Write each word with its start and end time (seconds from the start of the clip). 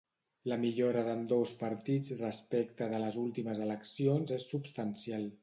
La 0.51 0.55
millora 0.61 1.03
d’ambdós 1.07 1.51
partits 1.59 2.09
respecte 2.23 2.89
de 2.95 3.03
les 3.05 3.21
últimes 3.27 3.63
eleccions 3.67 4.35
és 4.41 4.51
substancial. 4.57 5.31